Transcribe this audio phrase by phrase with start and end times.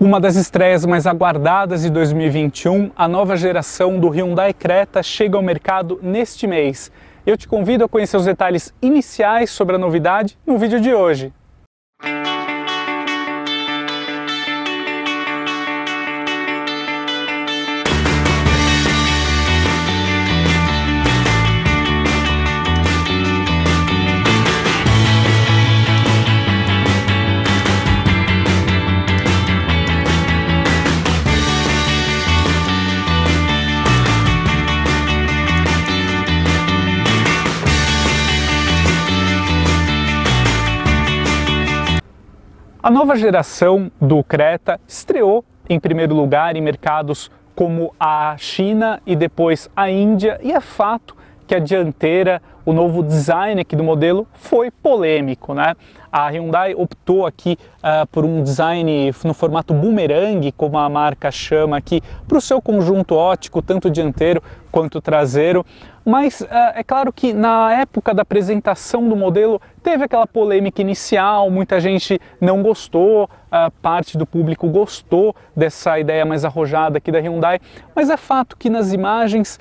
[0.00, 5.42] Uma das estreias mais aguardadas de 2021, a nova geração do Hyundai Creta chega ao
[5.42, 6.92] mercado neste mês.
[7.26, 11.32] Eu te convido a conhecer os detalhes iniciais sobre a novidade no vídeo de hoje.
[42.88, 49.14] A nova geração do Creta estreou em primeiro lugar em mercados como a China e
[49.14, 51.14] depois a Índia, e é fato
[51.46, 55.74] que a dianteira, o novo design aqui do modelo foi polêmico, né?
[56.12, 61.78] A Hyundai optou aqui uh, por um design no formato boomerang, como a marca chama
[61.78, 65.64] aqui, para o seu conjunto ótico, tanto dianteiro quanto traseiro.
[66.04, 71.50] Mas uh, é claro que na época da apresentação do modelo teve aquela polêmica inicial,
[71.50, 77.18] muita gente não gostou, uh, parte do público gostou dessa ideia mais arrojada aqui da
[77.18, 77.60] Hyundai,
[77.94, 79.58] mas é fato que nas imagens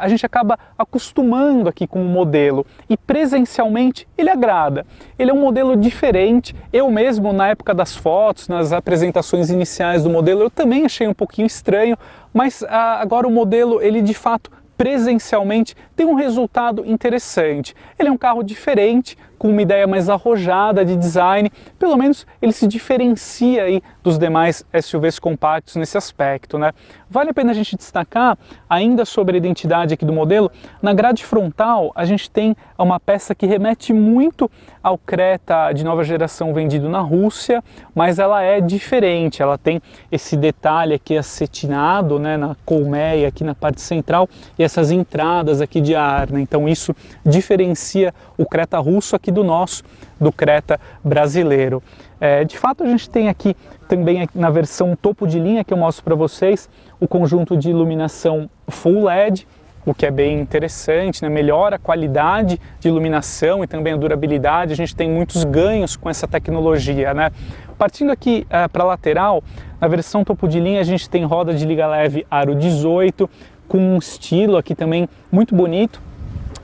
[0.00, 2.39] a gente acaba acostumando aqui com o modelo
[2.88, 4.86] e presencialmente ele agrada.
[5.18, 6.54] Ele é um modelo diferente.
[6.72, 11.14] Eu mesmo, na época das fotos, nas apresentações iniciais do modelo, eu também achei um
[11.14, 11.96] pouquinho estranho,
[12.32, 17.74] mas ah, agora o modelo, ele de fato presencialmente tem um resultado interessante.
[17.98, 22.52] Ele é um carro diferente, com uma ideia mais arrojada de design, pelo menos ele
[22.52, 26.72] se diferencia aí dos demais SUVs compactos nesse aspecto, né?
[27.08, 31.24] Vale a pena a gente destacar, ainda sobre a identidade aqui do modelo, na grade
[31.24, 34.50] frontal a gente tem uma peça que remete muito
[34.82, 37.62] ao Creta de nova geração vendido na Rússia,
[37.94, 43.54] mas ela é diferente, ela tem esse detalhe aqui acetinado, né, na colmeia aqui na
[43.54, 44.28] parte central
[44.58, 46.40] e essas entradas aqui de ar, né?
[46.40, 49.82] Então isso diferencia o Creta russo aqui do nosso,
[50.18, 51.82] do Creta brasileiro.
[52.20, 53.56] É, de fato, a gente tem aqui
[53.88, 56.68] também na versão topo de linha que eu mostro para vocês
[57.00, 59.48] o conjunto de iluminação Full LED,
[59.86, 61.30] o que é bem interessante, né?
[61.30, 64.74] melhora a qualidade de iluminação e também a durabilidade.
[64.74, 67.14] A gente tem muitos ganhos com essa tecnologia.
[67.14, 67.32] Né?
[67.78, 69.42] Partindo aqui uh, para a lateral,
[69.80, 73.28] na versão topo de linha a gente tem roda de liga leve aro 18,
[73.66, 76.02] com um estilo aqui também muito bonito,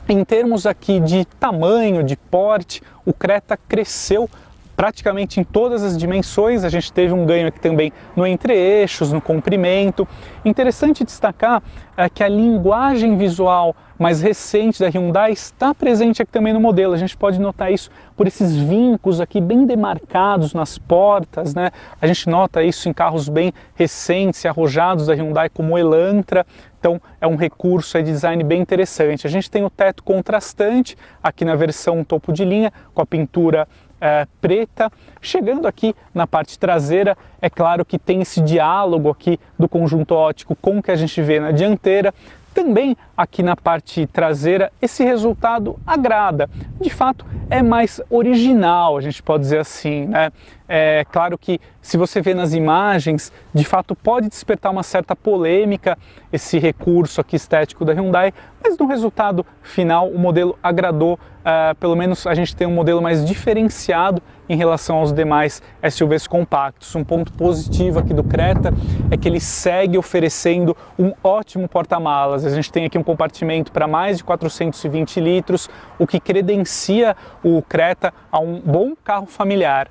[0.08, 4.28] em termos aqui de tamanho, de porte, o Creta cresceu
[4.76, 6.62] praticamente em todas as dimensões.
[6.62, 10.06] A gente teve um ganho aqui também no entre-eixos, no comprimento.
[10.44, 11.62] Interessante destacar
[11.96, 16.92] é, que a linguagem visual mais recente da Hyundai está presente aqui também no modelo.
[16.92, 21.70] A gente pode notar isso por esses vincos aqui bem demarcados nas portas, né?
[22.00, 26.46] A gente nota isso em carros bem recentes e arrojados da Hyundai como o Elantra.
[26.78, 29.26] Então é um recurso de design bem interessante.
[29.26, 33.66] A gente tem o teto contrastante aqui na versão topo de linha com a pintura
[34.00, 34.90] é, preta.
[35.20, 40.56] Chegando aqui na parte traseira, é claro que tem esse diálogo aqui do conjunto óptico
[40.56, 42.12] com o que a gente vê na dianteira.
[42.54, 46.48] Também aqui na parte traseira, esse resultado agrada.
[46.80, 50.32] De fato, é mais original, a gente pode dizer assim, né?
[50.68, 55.96] É claro que se você vê nas imagens, de fato pode despertar uma certa polêmica
[56.32, 58.32] esse recurso aqui estético da Hyundai,
[58.62, 63.00] mas no resultado final o modelo agradou, uh, pelo menos a gente tem um modelo
[63.00, 66.92] mais diferenciado em relação aos demais SUVs compactos.
[66.96, 68.74] Um ponto positivo aqui do Creta
[69.08, 72.44] é que ele segue oferecendo um ótimo porta-malas.
[72.44, 77.62] A gente tem aqui um compartimento para mais de 420 litros, o que credencia o
[77.62, 79.88] Creta a um bom carro familiar.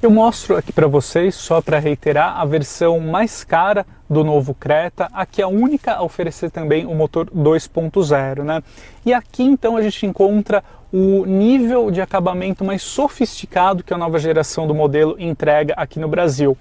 [0.00, 5.08] Eu mostro aqui para vocês, só para reiterar, a versão mais cara do novo Creta,
[5.12, 8.62] aqui é a única a oferecer também o motor 2.0, né?
[9.04, 14.20] E aqui então a gente encontra o nível de acabamento mais sofisticado que a nova
[14.20, 16.56] geração do modelo entrega aqui no Brasil.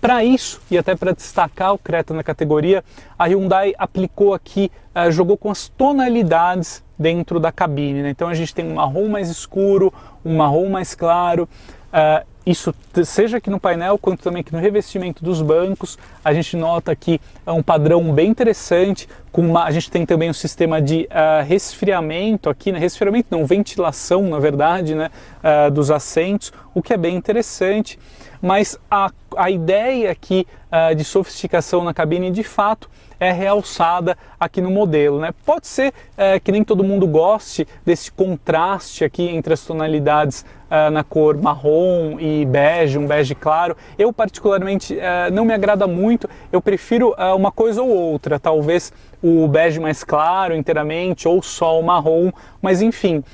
[0.00, 2.84] Para isso, e até para destacar o Creta na categoria,
[3.18, 8.02] a Hyundai aplicou aqui, uh, jogou com as tonalidades dentro da cabine.
[8.02, 8.10] Né?
[8.10, 9.92] Então a gente tem um marrom mais escuro,
[10.24, 11.48] um marrom mais claro,
[11.96, 12.72] Uh, isso
[13.04, 17.20] seja aqui no painel quanto também aqui no revestimento dos bancos, a gente nota aqui
[17.44, 21.44] é um padrão bem interessante, com uma, a gente tem também um sistema de uh,
[21.44, 22.78] resfriamento aqui, né?
[22.78, 25.10] resfriamento não, ventilação na verdade, né?
[25.42, 27.98] Uh, dos assentos, o que é bem interessante,
[28.40, 32.88] mas a, a ideia aqui uh, de sofisticação na cabine de fato
[33.18, 35.18] é realçada aqui no modelo.
[35.18, 35.32] Né?
[35.44, 40.90] Pode ser é, que nem todo mundo goste desse contraste aqui entre as tonalidades é,
[40.90, 43.76] na cor marrom e bege, um bege claro.
[43.98, 48.92] Eu particularmente é, não me agrada muito, eu prefiro é, uma coisa ou outra, talvez
[49.22, 52.30] o bege mais claro inteiramente ou só o marrom,
[52.60, 53.24] mas enfim, uh,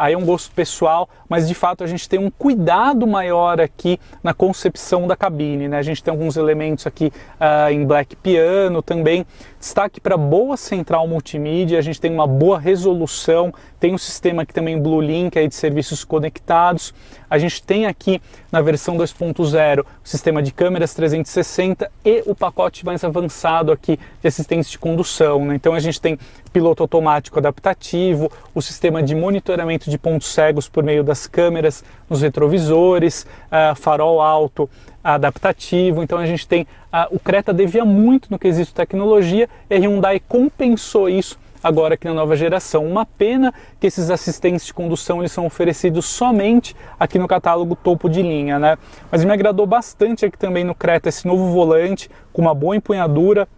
[0.00, 3.98] aí é um gosto pessoal, mas de fato a gente tem um cuidado maior aqui
[4.22, 5.78] na concepção da cabine, né?
[5.78, 9.26] A gente tem alguns elementos aqui uh, em black piano também,
[9.58, 14.54] destaque para boa central multimídia, a gente tem uma boa resolução, tem um sistema aqui
[14.54, 16.94] também Blue Link aí de serviços conectados,
[17.28, 18.20] a gente tem aqui
[18.50, 24.28] na versão 2.0 o sistema de câmeras 360 e o pacote mais avançado aqui de
[24.28, 25.44] assistência de condução.
[25.44, 25.54] Né?
[25.54, 26.18] Então a gente tem
[26.52, 32.22] piloto automático adaptativo, o sistema de monitoramento de pontos cegos por meio das câmeras nos
[32.22, 34.68] retrovisores, uh, farol alto
[35.02, 36.02] adaptativo.
[36.02, 40.20] Então a gente tem uh, o Creta devia muito no quesito tecnologia e a Hyundai
[40.20, 42.84] compensou isso agora aqui na nova geração.
[42.84, 48.08] Uma pena que esses assistentes de condução eles são oferecidos somente aqui no catálogo topo
[48.08, 48.78] de linha, né?
[49.10, 53.48] Mas me agradou bastante aqui também no Creta esse novo volante com uma boa empunhadura.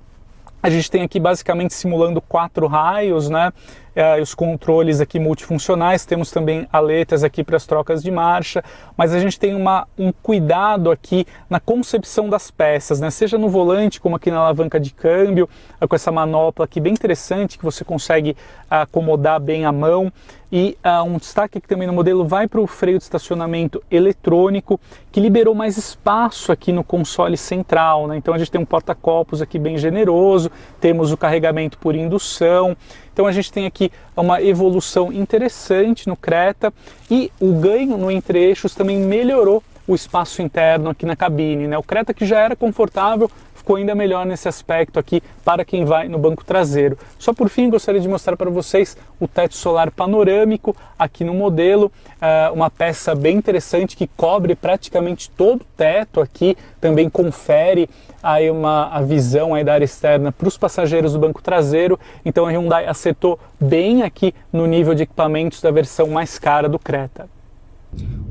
[0.62, 3.52] A gente tem aqui basicamente simulando quatro raios, né?
[3.94, 8.62] É, os controles aqui multifuncionais, temos também aletas aqui para as trocas de marcha,
[8.96, 13.10] mas a gente tem uma, um cuidado aqui na concepção das peças, né?
[13.10, 15.48] seja no volante como aqui na alavanca de câmbio,
[15.88, 18.36] com essa manopla aqui bem interessante que você consegue
[18.68, 20.12] acomodar bem a mão
[20.52, 24.80] e uh, um destaque aqui também no modelo vai para o freio de estacionamento eletrônico,
[25.12, 28.08] que liberou mais espaço aqui no console central.
[28.08, 28.16] Né?
[28.16, 30.50] Então a gente tem um porta-copos aqui bem generoso,
[30.80, 32.76] temos o carregamento por indução,
[33.20, 36.72] então a gente tem aqui uma evolução interessante no Creta
[37.10, 41.68] e o ganho no entre-eixos também melhorou o espaço interno aqui na cabine.
[41.68, 41.76] Né?
[41.76, 43.30] O Creta que já era confortável
[43.70, 46.98] ficou ainda melhor nesse aspecto aqui para quem vai no banco traseiro.
[47.16, 51.86] Só por fim, gostaria de mostrar para vocês o teto solar panorâmico aqui no modelo,
[51.86, 57.88] uh, uma peça bem interessante que cobre praticamente todo o teto aqui, também confere
[58.20, 61.96] aí uma a visão aí da área externa para os passageiros do banco traseiro.
[62.24, 66.78] Então a Hyundai acertou bem aqui no nível de equipamentos da versão mais cara do
[66.78, 67.28] Creta.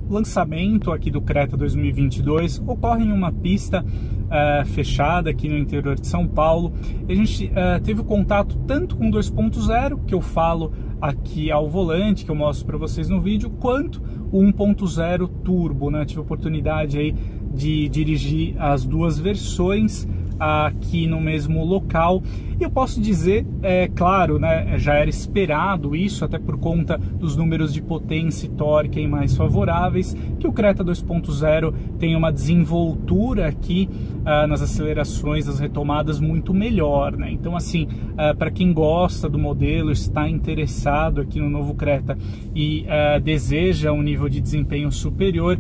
[0.10, 6.08] Lançamento aqui do Creta 2022 ocorre em uma pista uh, fechada aqui no interior de
[6.08, 6.74] São Paulo.
[7.08, 12.32] A gente uh, teve contato tanto com 2.0, que eu falo aqui ao volante, que
[12.32, 14.02] eu mostro para vocês no vídeo, quanto
[14.32, 15.92] o 1.0 turbo.
[15.92, 16.04] Né?
[16.06, 17.14] Tive a oportunidade aí
[17.54, 20.08] de dirigir as duas versões
[20.40, 22.24] aqui no mesmo local.
[22.60, 27.38] E eu posso dizer, é claro, né, já era esperado isso, até por conta dos
[27.38, 33.88] números de potência e torque mais favoráveis, que o Creta 2.0 tem uma desenvoltura aqui
[34.20, 37.16] uh, nas acelerações, nas retomadas muito melhor.
[37.16, 37.32] Né?
[37.32, 42.18] Então, assim, uh, para quem gosta do modelo, está interessado aqui no novo Creta
[42.54, 45.58] e uh, deseja um nível de desempenho superior,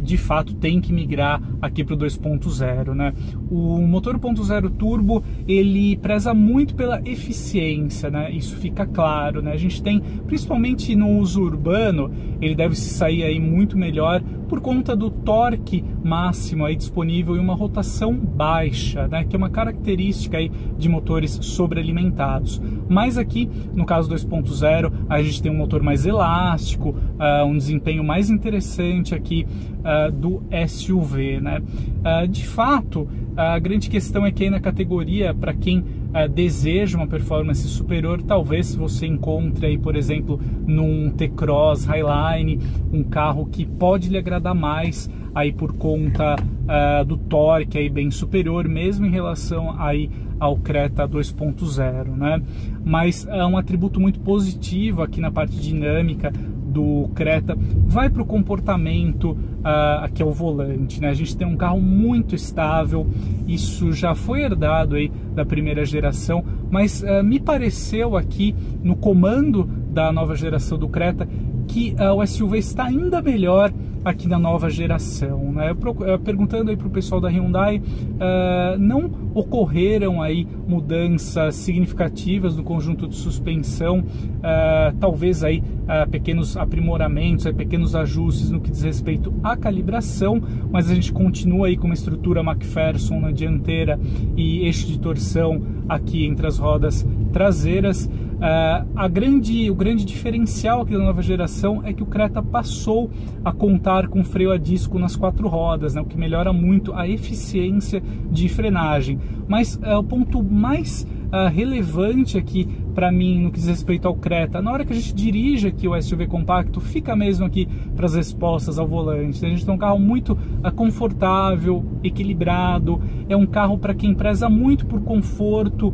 [0.00, 2.94] de fato tem que migrar aqui para o 2.0.
[2.94, 3.12] Né?
[3.50, 8.30] O motor 1.0 turbo, ele preza muito pela eficiência, né?
[8.30, 9.52] Isso fica claro, né?
[9.52, 12.12] A gente tem, principalmente no uso urbano,
[12.42, 17.38] ele deve se sair aí muito melhor por conta do torque máximo aí disponível e
[17.38, 19.24] uma rotação baixa, né?
[19.24, 22.60] Que é uma característica aí de motores sobrealimentados.
[22.86, 28.04] Mas aqui, no caso 2.0, a gente tem um motor mais elástico, uh, um desempenho
[28.04, 29.46] mais interessante aqui
[29.80, 31.62] uh, do SUV, né?
[32.04, 36.96] Uh, de fato, a grande questão é que aí na categoria, para quem uh, deseja
[36.96, 42.60] uma performance superior, talvez você encontre aí, por exemplo, num T-Cross Highline,
[42.92, 48.10] um carro que pode lhe agradar mais aí por conta uh, do torque aí bem
[48.10, 52.40] superior, mesmo em relação aí ao Creta 2.0, né?
[52.84, 56.32] Mas é um atributo muito positivo aqui na parte dinâmica
[56.74, 61.00] do Creta vai para o comportamento uh, aqui ao volante.
[61.00, 61.08] Né?
[61.08, 63.06] A gente tem um carro muito estável,
[63.46, 69.64] isso já foi herdado aí da primeira geração, mas uh, me pareceu aqui no comando
[69.64, 71.28] da nova geração do Creta
[71.66, 73.72] que uh, o SUV está ainda melhor
[74.04, 75.52] aqui na nova geração.
[75.52, 75.70] Né?
[75.70, 82.62] Eu, perguntando aí para o pessoal da Hyundai, uh, não ocorreram aí mudanças significativas no
[82.62, 88.82] conjunto de suspensão, uh, talvez aí uh, pequenos aprimoramentos, aí, pequenos ajustes no que diz
[88.82, 90.40] respeito à calibração,
[90.70, 93.98] mas a gente continua aí com uma estrutura McPherson na dianteira
[94.36, 98.08] e eixo de torção aqui entre as rodas traseiras.
[98.34, 103.10] Uh, a grande, o grande diferencial aqui da nova geração é que o Creta passou
[103.44, 107.08] a contar com freio a disco nas quatro rodas, né, o que melhora muito a
[107.08, 109.18] eficiência de frenagem.
[109.46, 114.14] Mas uh, o ponto mais uh, relevante aqui para mim no que diz respeito ao
[114.14, 114.60] Creta.
[114.60, 118.14] Na hora que a gente dirige aqui o SUV compacto, fica mesmo aqui para as
[118.14, 119.44] respostas ao volante.
[119.44, 120.38] A gente tem um carro muito
[120.76, 123.00] confortável, equilibrado.
[123.28, 125.92] É um carro para quem preza muito por conforto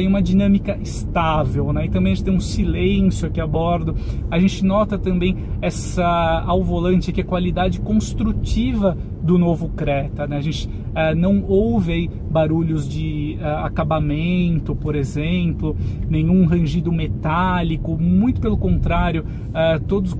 [0.00, 1.72] e uma dinâmica estável.
[1.76, 1.86] Né?
[1.86, 3.94] E também a gente tem um silêncio aqui a bordo.
[4.30, 10.26] A gente nota também essa ao volante aqui a qualidade construtiva do novo Creta.
[10.26, 10.38] Né?
[10.38, 15.76] A gente uh, não ouve aí, barulhos de uh, acabamento, por exemplo,
[16.08, 20.14] nenhum rangido metálico, muito pelo contrário, uh, todos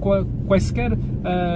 [0.47, 0.99] quaisquer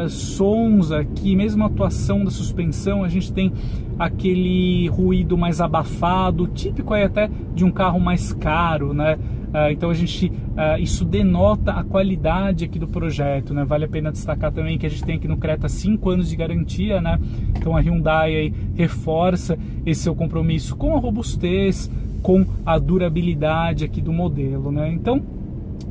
[0.08, 3.52] sons aqui, mesmo a atuação da suspensão, a gente tem
[3.98, 9.18] aquele ruído mais abafado, típico aí até de um carro mais caro, né?
[9.50, 13.64] Uh, então a gente uh, isso denota a qualidade aqui do projeto, né?
[13.64, 16.36] Vale a pena destacar também que a gente tem aqui no Creta 5 anos de
[16.36, 17.18] garantia, né?
[17.56, 21.90] Então a Hyundai reforça esse seu compromisso com a robustez,
[22.22, 24.92] com a durabilidade aqui do modelo, né?
[24.92, 25.20] Então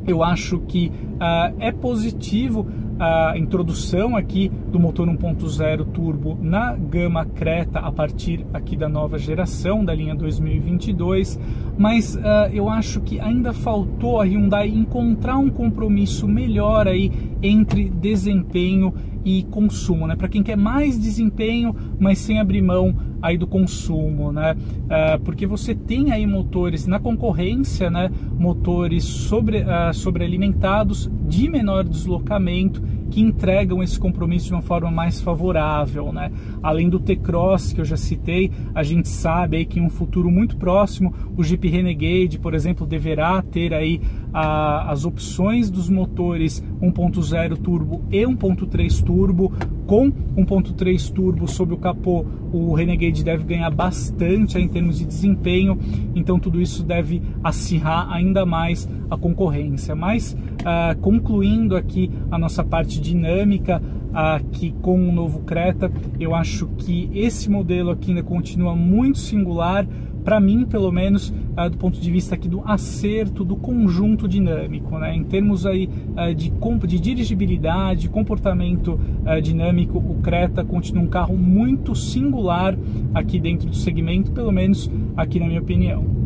[0.07, 2.65] eu acho que uh, é positivo
[2.99, 9.17] a introdução aqui do motor 1.0 turbo na gama Creta a partir aqui da nova
[9.17, 11.39] geração da linha 2022,
[11.77, 12.19] mas uh,
[12.51, 17.09] eu acho que ainda faltou a Hyundai encontrar um compromisso melhor aí
[17.41, 20.15] entre desempenho e consumo, né?
[20.15, 24.55] Para quem quer mais desempenho, mas sem abrir mão aí do consumo, né?
[24.55, 28.09] Uh, porque você tem aí motores na concorrência, né?
[28.37, 35.19] Motores sobre, uh, sobrealimentados de menor deslocamento que entregam esse compromisso de uma forma mais
[35.19, 36.31] favorável, né?
[36.61, 40.29] Além do T-Cross que eu já citei, a gente sabe aí que em um futuro
[40.29, 44.01] muito próximo o Jeep Renegade, por exemplo, deverá ter aí
[44.33, 49.51] a, as opções dos motores 1.0 turbo e 1.3 turbo
[49.89, 52.23] com 1.3 turbo sob o capô,
[52.53, 55.79] o Renegade deve ganhar bastante em termos de desempenho,
[56.15, 59.95] então tudo isso deve acirrar ainda mais a concorrência.
[59.95, 63.81] Mas uh, concluindo aqui a nossa parte dinâmica,
[64.13, 69.87] aqui com o novo Creta, eu acho que esse modelo aqui ainda continua muito singular,
[70.23, 74.97] para mim, pelo menos, uh, do ponto de vista aqui do acerto do conjunto dinâmico,
[74.97, 75.15] né?
[75.15, 76.51] Em termos aí uh, de,
[76.87, 82.77] de dirigibilidade, comportamento uh, dinâmico, o Creta continua um carro muito singular
[83.13, 86.18] aqui dentro do segmento, pelo menos aqui na minha opinião.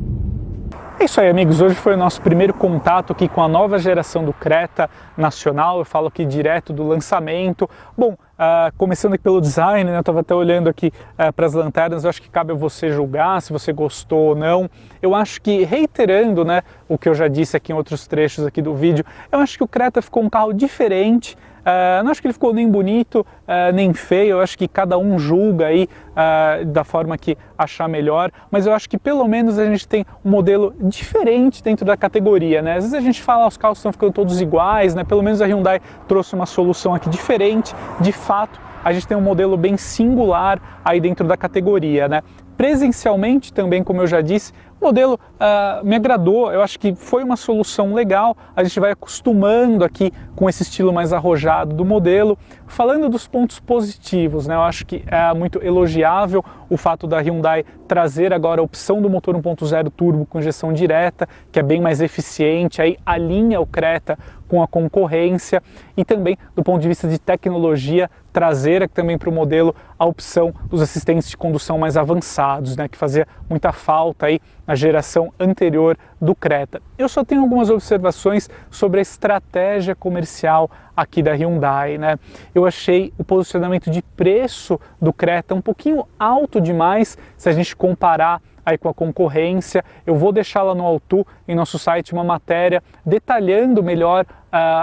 [1.04, 1.60] É isso aí, amigos.
[1.60, 5.80] Hoje foi o nosso primeiro contato aqui com a nova geração do Creta Nacional.
[5.80, 7.70] Eu falo aqui direto do lançamento.
[7.98, 11.54] Bom, Uh, começando aqui pelo design, né, eu estava até olhando aqui uh, para as
[11.54, 14.68] lanternas, eu acho que cabe a você julgar se você gostou ou não.
[15.04, 18.60] Eu acho que, reiterando né, o que eu já disse aqui em outros trechos aqui
[18.60, 22.28] do vídeo, eu acho que o Creta ficou um carro diferente, Uh, não acho que
[22.28, 26.66] ele ficou nem bonito, uh, nem feio, eu acho que cada um julga aí uh,
[26.66, 30.30] da forma que achar melhor, mas eu acho que pelo menos a gente tem um
[30.30, 32.76] modelo diferente dentro da categoria, né?
[32.76, 35.06] Às vezes a gente fala os carros estão ficando todos iguais, né?
[35.06, 39.22] Pelo menos a Hyundai trouxe uma solução aqui diferente, de fato a gente tem um
[39.22, 42.22] modelo bem singular aí dentro da categoria, né?
[42.58, 47.24] Presencialmente também, como eu já disse, o modelo uh, me agradou, eu acho que foi
[47.24, 52.38] uma solução legal, a gente vai acostumando aqui com esse estilo mais arrojado do modelo.
[52.68, 57.64] Falando dos pontos positivos, né, eu acho que é muito elogiável o fato da Hyundai
[57.88, 62.02] trazer agora a opção do motor 1.0 turbo com injeção direta, que é bem mais
[62.02, 64.18] eficiente, aí alinha o Creta
[64.54, 65.64] com a concorrência
[65.98, 70.54] e também do ponto de vista de tecnologia trazer também para o modelo a opção
[70.70, 75.98] dos assistentes de condução mais avançados, né, que fazia muita falta aí na geração anterior
[76.22, 76.84] do Creta.
[77.00, 82.20] Eu só tenho algumas observações sobre a estratégia comercial aqui da Hyundai, né?
[82.54, 87.76] Eu achei o posicionamento de preço do Creta um pouquinho alto demais se a gente
[87.76, 89.84] comparar aí com a concorrência.
[90.06, 94.26] Eu vou deixar lá no Altu, em nosso site, uma matéria detalhando melhor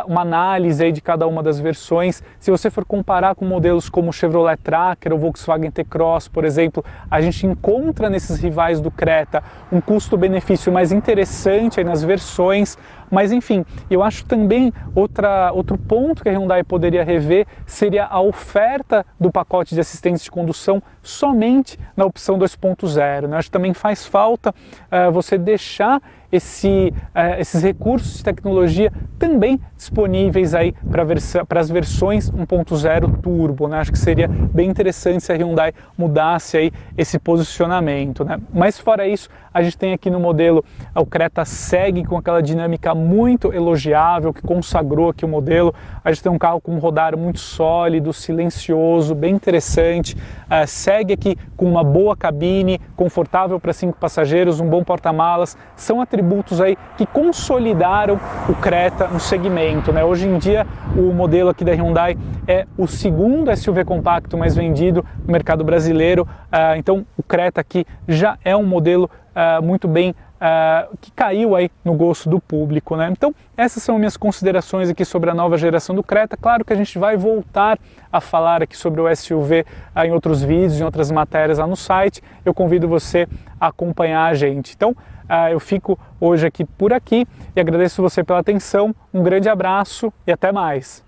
[0.07, 2.23] uma análise aí de cada uma das versões.
[2.39, 7.21] Se você for comparar com modelos como Chevrolet Tracker ou Volkswagen T-Cross, por exemplo, a
[7.21, 12.77] gente encontra nesses rivais do Creta um custo-benefício mais interessante nas versões,
[13.11, 18.21] mas enfim, eu acho também outra, outro ponto que a Hyundai poderia rever seria a
[18.21, 23.27] oferta do pacote de assistência de condução somente na opção 2.0.
[23.27, 23.37] Né?
[23.37, 26.01] Acho que também faz falta uh, você deixar
[26.33, 33.79] esse, uh, esses recursos de tecnologia também disponíveis aí para as versões 1.0 turbo, né?
[33.79, 38.39] Acho que seria bem interessante se a Hyundai mudasse aí esse posicionamento, né?
[38.53, 42.95] Mas fora isso, a gente tem aqui no modelo o Creta segue com aquela dinâmica
[42.95, 45.75] muito elogiável que consagrou aqui o modelo.
[46.05, 50.15] A gente tem um carro com um rodar muito sólido, silencioso, bem interessante.
[50.15, 55.57] Uh, segue aqui com uma boa cabine, confortável para cinco passageiros, um bom porta-malas.
[55.77, 56.20] São atributos
[56.63, 59.93] aí que consolidaram o Creta no segmento.
[59.93, 60.05] Né?
[60.05, 65.05] Hoje em dia, o modelo aqui da Hyundai é o segundo SUV compacto mais vendido
[65.27, 66.23] no mercado brasileiro.
[66.23, 71.55] Uh, então, o Creta aqui já é um modelo uh, muito bem Uh, que caiu
[71.55, 73.11] aí no gosto do público, né?
[73.13, 76.35] Então essas são minhas considerações aqui sobre a nova geração do Creta.
[76.35, 77.79] Claro que a gente vai voltar
[78.11, 81.77] a falar aqui sobre o SUV uh, em outros vídeos, em outras matérias lá no
[81.77, 82.23] site.
[82.43, 83.29] Eu convido você
[83.61, 84.73] a acompanhar a gente.
[84.75, 84.97] Então
[85.33, 90.13] ah, eu fico hoje aqui por aqui e agradeço você pela atenção, um grande abraço
[90.27, 91.05] e até mais!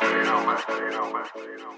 [0.00, 0.58] you know, man.
[0.68, 1.24] You know, man.
[1.36, 1.77] You know.